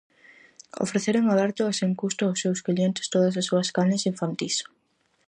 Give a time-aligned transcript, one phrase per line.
[0.85, 4.55] Ofrecer en aberto e sen custo aos seus clientes todas as súas canles infantís.